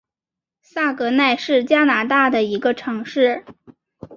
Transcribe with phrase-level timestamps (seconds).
[0.63, 3.45] 萨格奈是加拿大的一个城市。